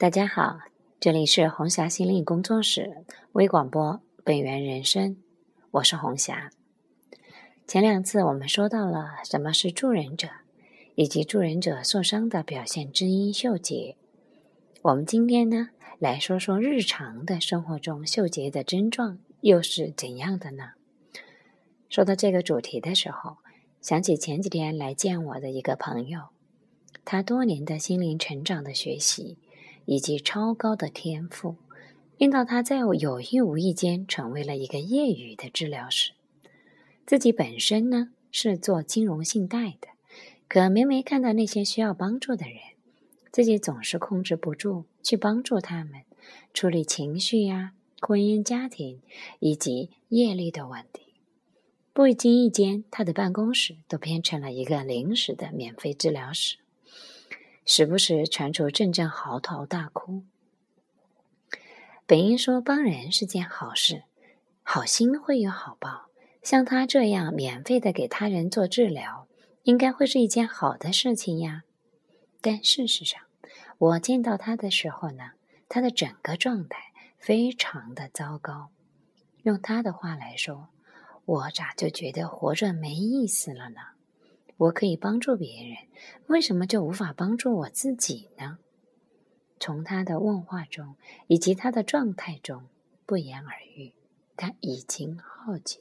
[0.00, 0.60] 大家好，
[1.00, 5.16] 这里是红霞心灵工作室微广播本源人生，
[5.72, 6.52] 我是红霞。
[7.66, 10.28] 前两次我们说到了什么是助人者，
[10.94, 13.96] 以及助人者受伤的表现之一——嗅结。
[14.82, 20.74] 我们今天呢，来说说日常的生活中嗅结的症状又是怎样的呢？
[21.90, 23.38] 说到这个主题的时候，
[23.82, 26.28] 想起前几天来见我的一个朋友，
[27.04, 29.38] 他多年的心灵成长的学习。
[29.90, 31.56] 以及超高的天赋，
[32.18, 36.12] 令到他在有意无意间成为了一个业余的治疗师。
[37.06, 39.88] 自己本身呢是做金融信贷的，
[40.46, 42.58] 可每每看到那些需要帮助的人，
[43.32, 46.02] 自己总是控制不住去帮助他们
[46.52, 49.00] 处理情绪呀、婚姻家庭
[49.38, 51.14] 以及业力的问题。
[51.94, 56.58] 不经意间，他的办公室都变成了一个临时的免费治疗室。
[57.70, 60.22] 时不时传出阵阵嚎啕大哭。
[62.06, 64.04] 本应说帮人是件好事，
[64.62, 66.06] 好心会有好报。
[66.42, 69.28] 像他这样免费的给他人做治疗，
[69.64, 71.64] 应该会是一件好的事情呀。
[72.40, 73.20] 但事实上，
[73.76, 75.32] 我见到他的时候呢，
[75.68, 76.78] 他的整个状态
[77.18, 78.70] 非常的糟糕。
[79.42, 80.68] 用他的话来说，
[81.26, 83.80] 我咋就觉得活着没意思了呢？
[84.58, 85.76] 我可以帮助别人，
[86.26, 88.58] 为什么就无法帮助我自己呢？
[89.60, 90.96] 从他的问话中
[91.28, 92.64] 以及他的状态中，
[93.06, 93.92] 不言而喻，
[94.36, 95.80] 他已经耗竭。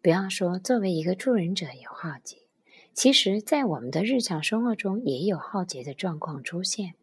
[0.00, 2.38] 不要说作为一个助人者有耗竭，
[2.94, 6.94] 其实在我们的日常生活中也有耗竭的状况出现。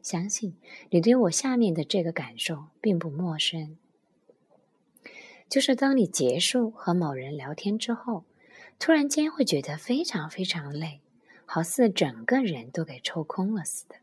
[0.00, 0.56] 相信
[0.90, 3.76] 你对我下面的这个感受并不陌生，
[5.48, 8.24] 就是当你结束和某人聊天之后。
[8.84, 11.02] 突然间会觉得非常非常累，
[11.46, 13.94] 好似整个人都给抽空了似的，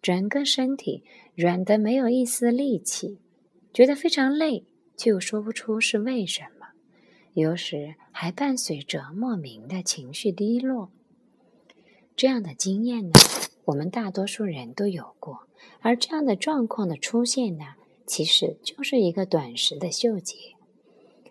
[0.00, 1.02] 整个身体
[1.34, 3.18] 软的没有一丝力气，
[3.74, 4.64] 觉得非常累，
[4.96, 6.68] 却又说不出是为什么。
[7.34, 10.92] 有时还伴随着莫名的情绪低落。
[12.14, 13.18] 这样的经验呢，
[13.64, 15.48] 我们大多数人都有过。
[15.80, 17.74] 而这样的状况的出现呢，
[18.06, 20.36] 其实就是一个短时的秀结。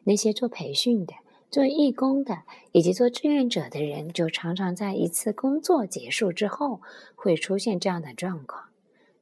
[0.04, 1.14] 那些做培训的。
[1.56, 2.44] 做义工的
[2.74, 6.82] 以及做志愿者的人，就常常在一次工作结束之后
[7.16, 8.66] 会出现这样的状况。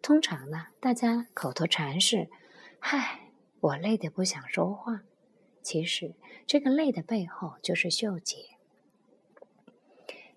[0.01, 2.29] 通常呢，大家口头禅是
[2.81, 3.29] ：“嗨，
[3.59, 5.03] 我累得不想说话。”
[5.61, 6.15] 其实，
[6.47, 8.37] 这个累的背后就是嗅觉。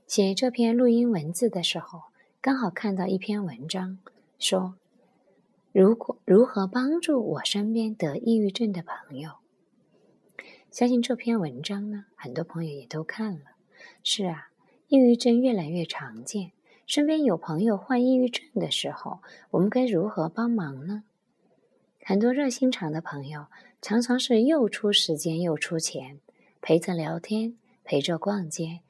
[0.07, 2.03] 写这篇录音文字的时候，
[2.43, 4.01] 刚好看到一篇文章，
[4.39, 4.75] 说
[5.73, 9.39] 如果如何帮助我身边得抑郁症的朋友。
[10.77, 13.41] 相信这篇文章呢，很多朋友也都看了。
[14.05, 14.51] 是啊，
[14.89, 16.53] 抑郁症越来越常见。
[16.87, 19.23] 身边有朋友患抑郁症的时候，
[19.53, 21.05] 我们该如何帮忙呢？
[22.05, 23.47] 很多热心肠的朋友
[23.81, 26.21] 常常是又出时间又出钱，
[26.61, 28.81] 陪着聊天，陪着逛街，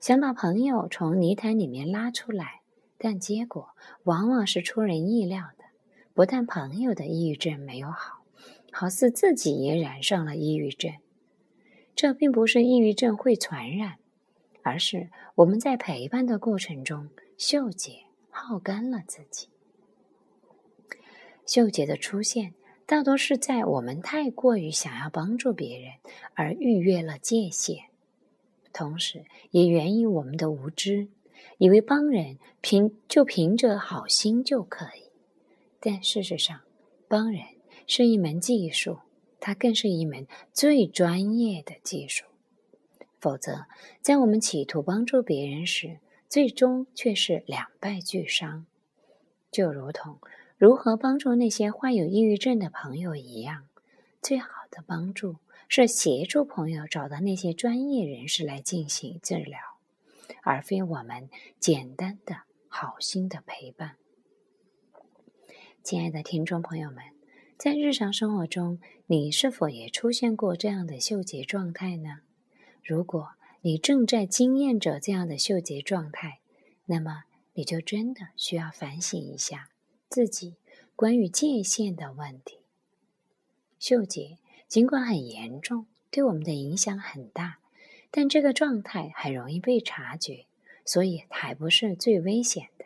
[0.00, 2.62] 想把朋友从泥潭里面拉出来，
[2.98, 3.68] 但结果
[4.02, 5.66] 往往是出人意料的。
[6.12, 8.24] 不但朋友的抑郁症没有好，
[8.72, 10.92] 好似自己也染上了抑郁症。
[11.96, 13.96] 这并不是抑郁症会传染，
[14.62, 17.08] 而是我们在陪伴的过程中，
[17.38, 19.48] 秀姐耗干了自己。
[21.46, 22.52] 秀姐的出现，
[22.84, 25.92] 大多是在我们太过于想要帮助别人
[26.34, 27.84] 而逾越了界限，
[28.74, 31.08] 同时也源于我们的无知，
[31.56, 35.10] 以为帮人凭就凭着好心就可以。
[35.80, 36.60] 但事实上，
[37.08, 37.42] 帮人
[37.86, 38.98] 是一门技术。
[39.40, 42.24] 它更是一门最专业的技术，
[43.20, 43.66] 否则，
[44.00, 45.98] 在我们企图帮助别人时，
[46.28, 48.66] 最终却是两败俱伤。
[49.50, 50.18] 就如同
[50.58, 53.68] 如何帮助那些患有抑郁症的朋友一样，
[54.20, 55.36] 最好的帮助
[55.68, 59.58] 是协助朋友找到那些专业人士来进行治疗，
[60.42, 61.28] 而非我们
[61.60, 63.96] 简单的好心的陪伴。
[65.82, 67.15] 亲爱的听众朋友们。
[67.58, 72.20] 在日常生活中，你是否也出现过这样的嗅觉状态呢？
[72.84, 73.30] 如果
[73.62, 76.40] 你正在经验着这样的嗅觉状态，
[76.84, 77.24] 那么
[77.54, 79.70] 你就真的需要反省一下
[80.10, 80.56] 自己
[80.94, 82.58] 关于界限的问题。
[83.78, 84.36] 嗅觉
[84.68, 87.58] 尽管很严重，对我们的影响很大，
[88.10, 90.44] 但这个状态很容易被察觉，
[90.84, 92.84] 所以还不是最危险的。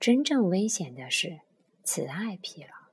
[0.00, 1.40] 真正危险的是
[1.84, 2.85] 慈爱疲劳。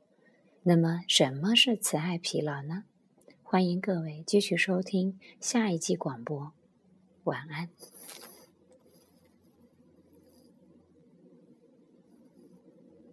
[0.65, 2.85] 那么，什么是慈爱疲劳呢？
[3.43, 6.53] 欢迎各位继续收听下一季广播。
[7.25, 7.67] 晚安。